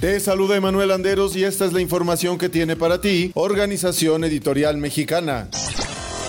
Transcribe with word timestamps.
Te 0.00 0.18
saluda 0.18 0.56
Emanuel 0.56 0.92
Anderos 0.92 1.36
y 1.36 1.44
esta 1.44 1.66
es 1.66 1.74
la 1.74 1.80
información 1.82 2.38
que 2.38 2.48
tiene 2.48 2.74
para 2.74 3.02
ti 3.02 3.32
Organización 3.34 4.24
Editorial 4.24 4.78
Mexicana. 4.78 5.50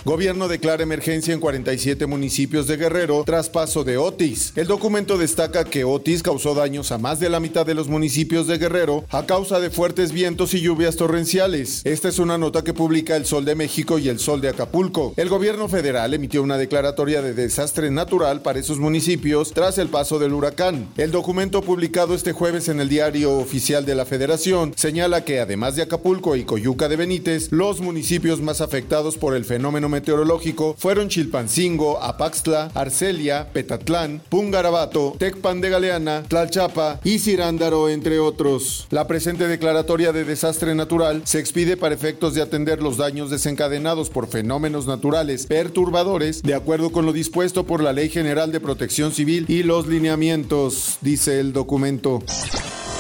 Gobierno 0.04 0.48
declara 0.48 0.82
emergencia 0.82 1.32
en 1.32 1.40
47 1.40 2.08
municipios 2.08 2.66
de 2.66 2.76
Guerrero 2.76 3.22
tras 3.24 3.50
paso 3.52 3.84
de 3.84 4.00
Otis. 4.00 4.52
El 4.56 4.66
documento 4.66 5.16
destaca 5.16 5.64
que 5.64 5.84
Otis 5.84 6.24
causó 6.24 6.56
daños 6.56 6.92
a 6.92 6.98
más 6.98 7.20
de 7.20 7.30
la 7.30 7.40
mitad 7.40 7.68
de 7.68 7.76
los 7.76 7.88
municipios 7.88 8.48
de 8.48 8.58
Guerrero 8.58 9.06
a 9.12 9.28
causa 9.28 9.60
de 9.60 9.70
fuertes 9.70 10.12
vientos 10.12 10.56
y 10.56 10.62
lluvias 10.62 10.96
torrenciales. 10.96 11.82
Esta 11.84 12.10
es 12.10 12.18
una 12.18 12.40
nota 12.40 12.64
que 12.64 12.74
publica 12.74 13.16
El 13.16 13.28
Sol 13.28 13.46
de 13.46 13.54
México 13.54 14.00
y 14.00 14.10
El 14.10 14.18
Sol 14.18 14.42
de 14.42 14.50
Acapulco. 14.50 15.14
El 15.18 15.30
gobierno 15.30 15.70
federal 15.70 16.16
emitió 16.16 16.42
una 16.42 16.58
declaratoria 16.58 17.22
de 17.22 17.36
desastre 17.36 17.92
natural 17.92 18.42
para 18.42 18.58
esos 18.58 18.80
municipios 18.80 19.52
tras 19.52 19.78
el 19.78 19.90
paso 19.90 20.18
del 20.18 20.34
huracán. 20.34 20.90
El 20.98 21.12
documento 21.12 21.62
publicado 21.62 22.16
este 22.16 22.32
jueves 22.32 22.70
en 22.70 22.80
el 22.80 22.90
diario 22.90 23.38
oficial 23.38 23.86
de 23.86 23.94
la 23.94 24.06
federación 24.06 24.74
señala 24.76 25.26
que 25.26 25.42
además 25.42 25.76
de 25.76 25.84
Acapulco 25.84 26.36
y 26.36 26.44
Coyuca 26.44 26.90
de 26.90 26.96
Benítez, 26.96 27.52
los 27.52 27.82
municipios 27.82 28.42
más 28.42 28.62
afectados 28.62 29.18
por 29.18 29.36
el 29.36 29.46
fenómeno 29.46 29.91
meteorológico 29.92 30.76
fueron 30.78 31.10
Chilpancingo, 31.10 32.02
Apaxtla, 32.02 32.72
Arcelia, 32.74 33.50
Petatlán, 33.54 34.22
Pungarabato, 34.30 35.16
Tecpan 35.20 35.62
de 35.62 35.70
Galeana, 35.70 36.24
Tlalchapa 36.24 37.00
y 37.04 37.20
Cirándaro, 37.20 37.90
entre 37.90 38.18
otros. 38.18 38.88
La 38.90 39.06
presente 39.06 39.48
declaratoria 39.48 40.12
de 40.12 40.26
desastre 40.26 40.74
natural 40.74 41.22
se 41.26 41.40
expide 41.40 41.78
para 41.78 41.94
efectos 41.94 42.34
de 42.34 42.42
atender 42.42 42.82
los 42.82 42.98
daños 42.98 43.30
desencadenados 43.30 44.10
por 44.10 44.28
fenómenos 44.28 44.88
naturales 44.88 45.46
perturbadores, 45.46 46.42
de 46.42 46.56
acuerdo 46.56 46.92
con 46.92 47.06
lo 47.06 47.14
dispuesto 47.14 47.66
por 47.66 47.84
la 47.84 47.94
Ley 47.94 48.10
General 48.10 48.52
de 48.52 48.60
Protección 48.60 49.12
Civil 49.12 49.46
y 49.48 49.64
los 49.64 49.88
lineamientos, 49.88 50.98
dice 51.02 51.40
el 51.40 51.54
documento. 51.54 52.24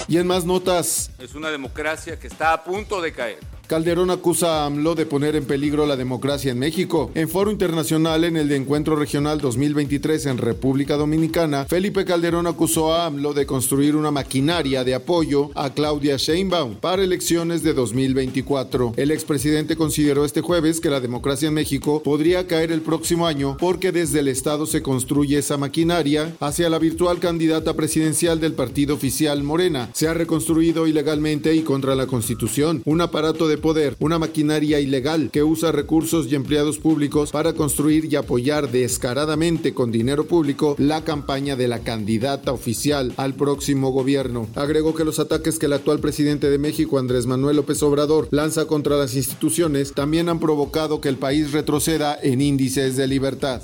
Y 0.07 0.17
en 0.17 0.27
más 0.27 0.45
notas, 0.45 1.09
Es 1.19 1.35
una 1.35 1.49
democracia 1.49 2.19
que 2.19 2.27
está 2.27 2.51
a 2.53 2.63
punto 2.63 3.01
de 3.01 3.13
caer. 3.13 3.39
Calderón 3.71 4.09
acusa 4.09 4.63
a 4.63 4.65
AMLO 4.65 4.95
de 4.95 5.05
poner 5.05 5.37
en 5.37 5.45
peligro 5.45 5.85
la 5.85 5.95
democracia 5.95 6.51
en 6.51 6.59
México. 6.59 7.09
En 7.15 7.29
foro 7.29 7.51
internacional 7.51 8.25
en 8.25 8.35
el 8.35 8.49
de 8.49 8.57
Encuentro 8.57 8.97
Regional 8.97 9.39
2023 9.39 10.25
en 10.25 10.39
República 10.39 10.97
Dominicana, 10.97 11.63
Felipe 11.63 12.03
Calderón 12.03 12.47
acusó 12.47 12.93
a 12.93 13.05
AMLO 13.05 13.33
de 13.33 13.45
construir 13.45 13.95
una 13.95 14.11
maquinaria 14.11 14.83
de 14.83 14.93
apoyo 14.93 15.51
a 15.55 15.69
Claudia 15.69 16.17
Sheinbaum 16.17 16.81
para 16.81 17.01
elecciones 17.01 17.63
de 17.63 17.73
2024. 17.73 18.91
El 18.97 19.09
expresidente 19.09 19.77
consideró 19.77 20.25
este 20.25 20.41
jueves 20.41 20.81
que 20.81 20.89
la 20.89 20.99
democracia 20.99 21.47
en 21.47 21.53
México 21.53 22.03
podría 22.03 22.47
caer 22.47 22.73
el 22.73 22.81
próximo 22.81 23.25
año 23.25 23.55
porque 23.57 23.93
desde 23.93 24.19
el 24.19 24.27
Estado 24.27 24.65
se 24.65 24.81
construye 24.81 25.37
esa 25.37 25.55
maquinaria 25.55 26.35
hacia 26.41 26.69
la 26.69 26.77
virtual 26.77 27.19
candidata 27.19 27.73
presidencial 27.73 28.41
del 28.41 28.51
partido 28.51 28.95
oficial 28.95 29.43
Morena. 29.43 29.89
Se 29.93 30.09
ha 30.09 30.13
reconstruido 30.13 30.87
ilegalmente 30.87 31.55
y 31.55 31.61
contra 31.61 31.95
la 31.95 32.05
Constitución 32.05 32.81
un 32.83 32.99
aparato 32.99 33.47
de 33.47 33.60
poder, 33.61 33.95
una 33.99 34.19
maquinaria 34.19 34.79
ilegal 34.79 35.29
que 35.31 35.43
usa 35.43 35.71
recursos 35.71 36.27
y 36.29 36.35
empleados 36.35 36.79
públicos 36.79 37.31
para 37.31 37.53
construir 37.53 38.11
y 38.11 38.15
apoyar 38.15 38.71
descaradamente 38.71 39.73
con 39.73 39.91
dinero 39.91 40.25
público 40.25 40.75
la 40.77 41.03
campaña 41.03 41.55
de 41.55 41.67
la 41.67 41.79
candidata 41.79 42.51
oficial 42.51 43.13
al 43.17 43.35
próximo 43.35 43.91
gobierno. 43.91 44.47
Agregó 44.55 44.93
que 44.95 45.05
los 45.05 45.19
ataques 45.19 45.59
que 45.59 45.67
el 45.67 45.73
actual 45.73 45.99
presidente 45.99 46.49
de 46.49 46.57
México, 46.57 46.99
Andrés 46.99 47.25
Manuel 47.25 47.55
López 47.55 47.81
Obrador, 47.83 48.27
lanza 48.31 48.65
contra 48.65 48.97
las 48.97 49.15
instituciones 49.15 49.93
también 49.93 50.27
han 50.27 50.39
provocado 50.39 50.99
que 50.99 51.09
el 51.09 51.17
país 51.17 51.51
retroceda 51.51 52.17
en 52.21 52.41
índices 52.41 52.97
de 52.97 53.07
libertad. 53.07 53.61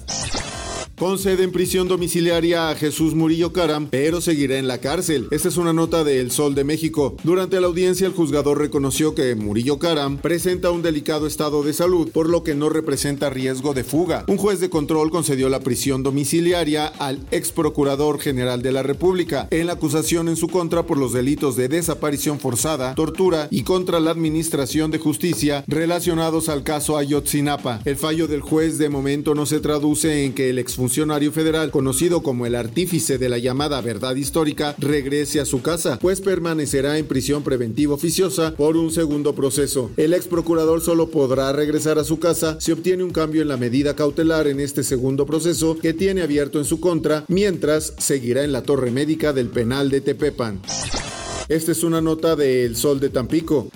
Concede 1.00 1.48
prisión 1.50 1.88
domiciliaria 1.88 2.70
a 2.70 2.76
Jesús 2.76 3.14
Murillo 3.14 3.54
Caram, 3.54 3.88
pero 3.88 4.20
seguirá 4.20 4.58
en 4.58 4.68
la 4.68 4.80
cárcel. 4.80 5.28
Esta 5.30 5.48
es 5.48 5.58
una 5.58 5.72
nota 5.72 6.04
de 6.04 6.20
El 6.20 6.32
Sol 6.32 6.56
de 6.56 6.64
México. 6.64 7.16
Durante 7.24 7.62
la 7.62 7.68
audiencia, 7.68 8.08
el 8.08 8.14
juzgador 8.14 8.58
reconoció 8.58 9.14
que 9.14 9.36
Murillo 9.36 9.78
Caram 9.78 10.18
presenta 10.18 10.72
un 10.72 10.82
delicado 10.82 11.28
estado 11.28 11.62
de 11.62 11.74
salud, 11.74 12.10
por 12.10 12.28
lo 12.28 12.42
que 12.42 12.56
no 12.56 12.70
representa 12.70 13.30
riesgo 13.30 13.76
de 13.76 13.84
fuga. 13.84 14.26
Un 14.28 14.38
juez 14.38 14.60
de 14.60 14.72
control 14.72 15.12
concedió 15.12 15.50
la 15.50 15.60
prisión 15.60 16.02
domiciliaria 16.02 16.88
al 16.88 17.20
ex 17.30 17.52
procurador 17.52 18.20
general 18.20 18.64
de 18.64 18.72
la 18.72 18.82
República 18.82 19.48
en 19.52 19.68
la 19.68 19.74
acusación 19.74 20.30
en 20.30 20.36
su 20.36 20.48
contra 20.48 20.88
por 20.88 20.98
los 20.98 21.14
delitos 21.14 21.56
de 21.56 21.68
desaparición 21.68 22.40
forzada, 22.40 22.96
tortura 22.96 23.50
y 23.52 23.62
contra 23.62 24.00
la 24.00 24.10
administración 24.10 24.90
de 24.90 24.98
justicia 24.98 25.64
relacionados 25.68 26.50
al 26.50 26.64
caso 26.64 26.98
Ayotzinapa. 26.98 27.82
El 27.86 27.98
fallo 27.98 28.28
del 28.28 28.42
juez 28.42 28.80
de 28.80 28.90
momento 28.90 29.36
no 29.36 29.46
se 29.46 29.60
traduce 29.60 30.26
en 30.26 30.34
que 30.34 30.50
el 30.50 30.58
exfuncionario 30.88 31.34
federal, 31.34 31.70
conocido 31.70 32.24
como 32.24 32.46
el 32.46 32.56
artífice 32.56 33.18
de 33.18 33.28
la 33.28 33.38
llamada 33.38 33.82
verdad 33.82 34.16
histórica, 34.16 34.74
regrese 34.78 35.42
a 35.42 35.46
su 35.46 35.62
casa, 35.62 36.00
pues 36.00 36.22
permanecerá 36.22 36.98
en 36.98 37.06
prisión 37.06 37.44
preventiva 37.44 37.94
oficiosa 37.94 38.56
por 38.56 38.78
un 38.78 38.90
segundo 38.90 39.36
proceso. 39.36 39.92
El 39.98 40.14
ex 40.14 40.28
procurador 40.28 40.80
solo 40.80 41.10
podrá 41.10 41.52
regresar 41.52 42.00
a 42.00 42.06
su 42.06 42.20
casa 42.20 42.56
si 42.62 42.72
obtiene 42.72 43.04
un 43.04 43.12
cambio 43.12 43.42
en 43.42 43.50
la 43.50 43.58
medida 43.58 43.98
cautelar 43.98 44.48
en 44.48 44.62
este 44.62 44.82
segundo 44.82 45.26
proceso 45.26 45.78
que 45.78 45.94
tiene 45.94 46.22
abierto 46.22 46.58
en 46.58 46.64
su 46.64 46.80
contra, 46.80 47.26
mientras 47.28 47.94
seguirá 47.98 48.46
en 48.46 48.54
la 48.54 48.64
torre 48.64 48.90
médica 48.90 49.34
del 49.34 49.50
penal 49.50 49.90
de 49.90 50.00
Tepepan. 50.00 50.62
Esta 51.50 51.74
es 51.74 51.84
una 51.84 52.00
nota 52.00 52.38
de 52.38 52.64
El 52.64 52.78
Sol 52.78 53.02
de 53.02 53.10
Tampico. 53.10 53.70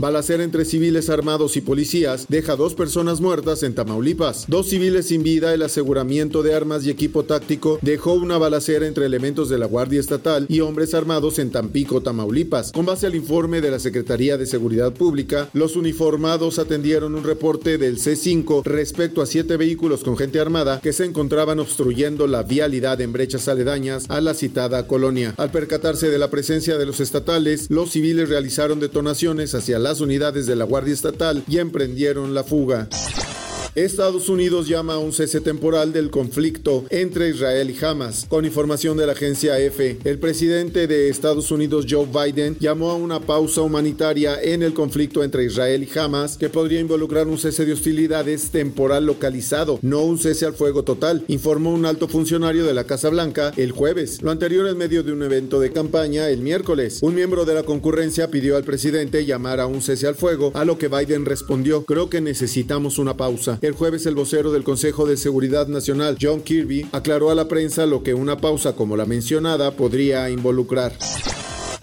Balacera 0.00 0.44
entre 0.44 0.64
civiles 0.64 1.10
armados 1.10 1.58
y 1.58 1.60
policías 1.60 2.24
deja 2.30 2.56
dos 2.56 2.72
personas 2.72 3.20
muertas 3.20 3.62
en 3.62 3.74
Tamaulipas. 3.74 4.46
Dos 4.48 4.70
civiles 4.70 5.08
sin 5.08 5.22
vida, 5.22 5.52
el 5.52 5.60
aseguramiento 5.60 6.42
de 6.42 6.54
armas 6.54 6.86
y 6.86 6.90
equipo 6.90 7.24
táctico 7.24 7.78
dejó 7.82 8.14
una 8.14 8.38
balacera 8.38 8.86
entre 8.86 9.04
elementos 9.04 9.50
de 9.50 9.58
la 9.58 9.66
Guardia 9.66 10.00
Estatal 10.00 10.46
y 10.48 10.60
hombres 10.60 10.94
armados 10.94 11.38
en 11.38 11.50
Tampico, 11.50 12.00
Tamaulipas. 12.00 12.72
Con 12.72 12.86
base 12.86 13.08
al 13.08 13.14
informe 13.14 13.60
de 13.60 13.72
la 13.72 13.78
Secretaría 13.78 14.38
de 14.38 14.46
Seguridad 14.46 14.94
Pública, 14.94 15.50
los 15.52 15.76
uniformados 15.76 16.58
atendieron 16.58 17.14
un 17.14 17.24
reporte 17.24 17.76
del 17.76 17.98
C5 17.98 18.64
respecto 18.64 19.20
a 19.20 19.26
siete 19.26 19.58
vehículos 19.58 20.02
con 20.02 20.16
gente 20.16 20.40
armada 20.40 20.80
que 20.80 20.94
se 20.94 21.04
encontraban 21.04 21.58
obstruyendo 21.58 22.26
la 22.26 22.42
vialidad 22.42 23.02
en 23.02 23.12
brechas 23.12 23.48
aledañas 23.48 24.06
a 24.08 24.22
la 24.22 24.32
citada 24.32 24.86
colonia. 24.86 25.34
Al 25.36 25.50
percatarse 25.50 26.08
de 26.08 26.18
la 26.18 26.30
presencia 26.30 26.78
de 26.78 26.86
los 26.86 27.00
estatales, 27.00 27.66
los 27.68 27.90
civiles 27.90 28.30
realizaron 28.30 28.80
detonaciones 28.80 29.54
hacia 29.54 29.78
la 29.78 29.89
las 29.90 30.00
unidades 30.00 30.46
de 30.46 30.54
la 30.54 30.64
Guardia 30.64 30.94
Estatal 30.94 31.42
y 31.48 31.58
emprendieron 31.58 32.32
la 32.32 32.44
fuga. 32.44 32.88
Estados 33.76 34.28
Unidos 34.28 34.66
llama 34.66 34.94
a 34.94 34.98
un 34.98 35.12
cese 35.12 35.40
temporal 35.40 35.92
del 35.92 36.10
conflicto 36.10 36.84
entre 36.90 37.28
Israel 37.28 37.70
y 37.70 37.84
Hamas. 37.84 38.26
Con 38.28 38.44
información 38.44 38.96
de 38.96 39.06
la 39.06 39.12
agencia 39.12 39.60
EFE, 39.60 39.98
el 40.02 40.18
presidente 40.18 40.88
de 40.88 41.08
Estados 41.08 41.52
Unidos 41.52 41.86
Joe 41.88 42.06
Biden 42.06 42.56
llamó 42.58 42.90
a 42.90 42.96
una 42.96 43.20
pausa 43.20 43.62
humanitaria 43.62 44.42
en 44.42 44.64
el 44.64 44.74
conflicto 44.74 45.22
entre 45.22 45.44
Israel 45.44 45.84
y 45.88 45.98
Hamas 45.98 46.36
que 46.36 46.48
podría 46.48 46.80
involucrar 46.80 47.28
un 47.28 47.38
cese 47.38 47.64
de 47.64 47.72
hostilidades 47.72 48.50
temporal 48.50 49.06
localizado, 49.06 49.78
no 49.82 50.02
un 50.02 50.18
cese 50.18 50.46
al 50.46 50.54
fuego 50.54 50.82
total, 50.82 51.24
informó 51.28 51.72
un 51.72 51.86
alto 51.86 52.08
funcionario 52.08 52.64
de 52.64 52.74
la 52.74 52.84
Casa 52.84 53.08
Blanca 53.08 53.52
el 53.56 53.70
jueves. 53.70 54.20
Lo 54.20 54.32
anterior 54.32 54.66
en 54.66 54.78
medio 54.78 55.04
de 55.04 55.12
un 55.12 55.22
evento 55.22 55.60
de 55.60 55.70
campaña 55.70 56.28
el 56.28 56.40
miércoles. 56.40 56.98
Un 57.02 57.14
miembro 57.14 57.44
de 57.44 57.54
la 57.54 57.62
concurrencia 57.62 58.32
pidió 58.32 58.56
al 58.56 58.64
presidente 58.64 59.24
llamar 59.24 59.60
a 59.60 59.66
un 59.66 59.80
cese 59.80 60.08
al 60.08 60.16
fuego, 60.16 60.50
a 60.54 60.64
lo 60.64 60.76
que 60.76 60.88
Biden 60.88 61.24
respondió, 61.24 61.84
creo 61.84 62.10
que 62.10 62.20
necesitamos 62.20 62.98
una 62.98 63.16
pausa. 63.16 63.59
El 63.62 63.72
jueves 63.72 64.06
el 64.06 64.14
vocero 64.14 64.52
del 64.52 64.64
Consejo 64.64 65.04
de 65.06 65.18
Seguridad 65.18 65.68
Nacional, 65.68 66.16
John 66.18 66.40
Kirby, 66.40 66.86
aclaró 66.92 67.30
a 67.30 67.34
la 67.34 67.46
prensa 67.46 67.84
lo 67.84 68.02
que 68.02 68.14
una 68.14 68.38
pausa 68.38 68.74
como 68.74 68.96
la 68.96 69.04
mencionada 69.04 69.72
podría 69.72 70.30
involucrar. 70.30 70.96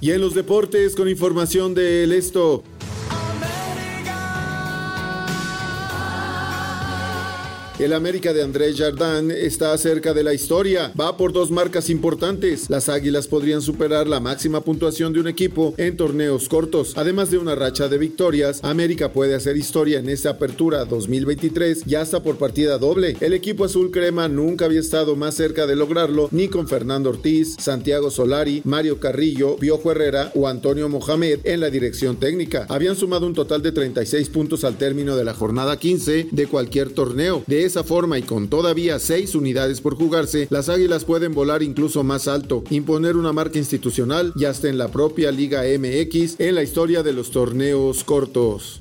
Y 0.01 0.09
en 0.09 0.21
los 0.21 0.33
deportes, 0.33 0.95
con 0.95 1.07
información 1.07 1.75
del 1.75 2.13
esto. 2.13 2.63
El 7.79 7.94
América 7.94 8.33
de 8.33 8.41
Andrés 8.41 8.75
Jardin 8.75 9.29
está 9.29 9.77
cerca 9.77 10.15
de 10.15 10.24
la 10.24 10.33
historia. 10.33 10.91
Va 11.00 11.15
por 11.15 11.31
dos 11.31 11.51
marcas 11.51 11.91
importantes. 11.91 12.71
Las 12.71 12.89
Águilas 12.89 13.27
podrían 13.27 13.62
superar 13.62 14.07
la 14.07 14.19
máxima 14.19 14.62
puntuación 14.62 15.13
de 15.13 15.19
un 15.19 15.27
equipo 15.27 15.75
en 15.77 15.95
torneos 15.95 16.50
cortos. 16.50 16.94
Además 16.95 17.29
de 17.29 17.38
una 17.38 17.53
racha 17.53 17.88
de 17.88 18.00
victorias, 18.00 18.62
América 18.63 19.13
puede 19.13 19.35
hacer 19.35 19.57
historia 19.57 20.00
en 20.00 20.09
esta 20.09 20.31
apertura 20.31 20.85
2023 20.85 21.83
ya 21.85 22.01
hasta 22.01 22.24
por 22.24 22.38
partida 22.39 22.79
doble. 22.79 23.15
El 23.19 23.33
equipo 23.33 23.65
azul 23.65 23.91
crema 23.91 24.27
nunca 24.27 24.65
había 24.65 24.79
estado 24.79 25.15
más 25.15 25.35
cerca 25.35 25.68
de 25.68 25.75
lograrlo 25.75 26.29
ni 26.31 26.47
con 26.47 26.68
Fernando 26.68 27.12
Ortiz, 27.12 27.57
Santiago 27.59 28.09
Solari, 28.09 28.63
Mario 28.65 29.00
Carrillo, 29.00 29.56
Piojo 29.57 29.91
Herrera 29.91 30.31
o 30.33 30.47
Antonio 30.47 30.89
Mohamed 30.89 31.41
en 31.44 31.59
la 31.59 31.69
dirección 31.69 32.15
técnica. 32.15 32.65
Habían 32.69 32.95
sumado 32.95 33.27
un 33.27 33.35
total 33.35 33.62
de 33.62 33.71
36 33.71 34.29
puntos 34.29 34.63
al 34.63 34.79
término 34.79 35.15
de 35.15 35.25
la 35.25 35.35
jornada 35.35 35.77
15 35.77 36.29
de 36.31 36.47
cualquier 36.47 36.89
torneo. 36.89 37.44
De 37.45 37.66
esa 37.67 37.83
forma 37.83 38.17
y 38.17 38.23
con 38.23 38.47
todavía 38.47 38.97
6 38.97 39.35
unidades 39.35 39.81
por 39.81 39.95
jugarse, 39.95 40.47
las 40.49 40.69
Águilas 40.69 41.05
pueden 41.05 41.33
volar 41.33 41.61
incluso 41.61 42.03
más 42.03 42.27
alto, 42.27 42.63
imponer 42.69 43.15
una 43.15 43.33
marca 43.33 43.59
institucional 43.59 44.33
y 44.35 44.45
hasta 44.45 44.69
en 44.69 44.77
la 44.77 44.87
propia 44.87 45.31
Liga 45.31 45.61
MX 45.61 46.39
en 46.39 46.55
la 46.55 46.63
historia 46.63 47.03
de 47.03 47.13
los 47.13 47.31
torneos 47.31 48.03
cortos. 48.03 48.79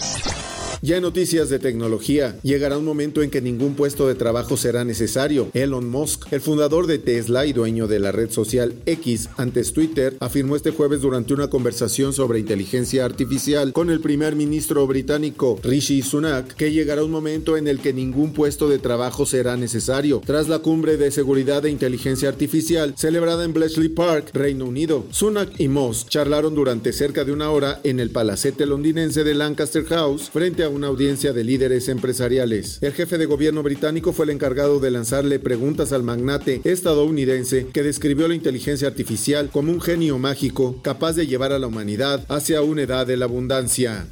Ya 0.82 0.96
en 0.96 1.02
noticias 1.02 1.48
de 1.48 1.58
tecnología, 1.58 2.36
llegará 2.42 2.76
un 2.76 2.84
momento 2.84 3.22
en 3.22 3.30
que 3.30 3.40
ningún 3.40 3.74
puesto 3.74 4.06
de 4.06 4.14
trabajo 4.14 4.58
será 4.58 4.84
necesario. 4.84 5.48
Elon 5.54 5.88
Musk, 5.88 6.30
el 6.32 6.42
fundador 6.42 6.86
de 6.86 6.98
Tesla 6.98 7.46
y 7.46 7.54
dueño 7.54 7.86
de 7.86 7.98
la 7.98 8.12
red 8.12 8.30
social 8.30 8.74
X 8.84 9.30
antes 9.38 9.72
Twitter, 9.72 10.16
afirmó 10.20 10.54
este 10.54 10.72
jueves 10.72 11.00
durante 11.00 11.32
una 11.32 11.48
conversación 11.48 12.12
sobre 12.12 12.40
inteligencia 12.40 13.06
artificial 13.06 13.72
con 13.72 13.88
el 13.88 14.00
primer 14.00 14.36
ministro 14.36 14.86
británico 14.86 15.58
Rishi 15.62 16.02
Sunak 16.02 16.54
que 16.54 16.72
llegará 16.72 17.02
un 17.02 17.10
momento 17.10 17.56
en 17.56 17.68
el 17.68 17.80
que 17.80 17.94
ningún 17.94 18.32
puesto 18.34 18.68
de 18.68 18.78
trabajo 18.78 19.24
será 19.24 19.56
necesario. 19.56 20.20
Tras 20.26 20.48
la 20.48 20.58
cumbre 20.58 20.98
de 20.98 21.10
seguridad 21.10 21.64
e 21.64 21.70
inteligencia 21.70 22.28
artificial 22.28 22.94
celebrada 22.96 23.44
en 23.44 23.54
Bletchley 23.54 23.88
Park, 23.88 24.30
Reino 24.34 24.66
Unido, 24.66 25.06
Sunak 25.10 25.58
y 25.58 25.68
Musk 25.68 26.08
charlaron 26.08 26.54
durante 26.54 26.92
cerca 26.92 27.24
de 27.24 27.32
una 27.32 27.50
hora 27.50 27.80
en 27.82 27.98
el 27.98 28.10
palacete 28.10 28.66
londinense 28.66 29.24
de 29.24 29.34
Lancaster 29.34 29.84
House 29.86 30.28
frente 30.30 30.62
a 30.62 30.65
una 30.68 30.88
audiencia 30.88 31.32
de 31.32 31.44
líderes 31.44 31.88
empresariales. 31.88 32.78
El 32.82 32.92
jefe 32.92 33.18
de 33.18 33.26
gobierno 33.26 33.62
británico 33.62 34.12
fue 34.12 34.24
el 34.26 34.30
encargado 34.30 34.80
de 34.80 34.90
lanzarle 34.90 35.38
preguntas 35.38 35.92
al 35.92 36.02
magnate 36.02 36.60
estadounidense 36.64 37.66
que 37.72 37.82
describió 37.82 38.28
la 38.28 38.34
inteligencia 38.34 38.88
artificial 38.88 39.50
como 39.52 39.72
un 39.72 39.80
genio 39.80 40.18
mágico 40.18 40.80
capaz 40.82 41.14
de 41.14 41.26
llevar 41.26 41.52
a 41.52 41.58
la 41.58 41.66
humanidad 41.66 42.24
hacia 42.28 42.62
una 42.62 42.82
edad 42.82 43.06
de 43.06 43.16
la 43.16 43.26
abundancia. 43.26 44.06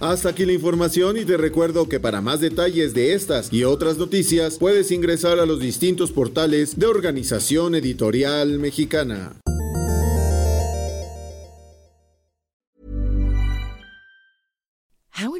Hasta 0.00 0.28
aquí 0.28 0.44
la 0.44 0.52
información 0.52 1.16
y 1.16 1.24
te 1.24 1.36
recuerdo 1.36 1.88
que 1.88 1.98
para 1.98 2.20
más 2.20 2.40
detalles 2.40 2.94
de 2.94 3.14
estas 3.14 3.52
y 3.52 3.64
otras 3.64 3.98
noticias 3.98 4.56
puedes 4.58 4.92
ingresar 4.92 5.40
a 5.40 5.46
los 5.46 5.58
distintos 5.58 6.12
portales 6.12 6.78
de 6.78 6.86
Organización 6.86 7.74
Editorial 7.74 8.60
Mexicana. 8.60 9.32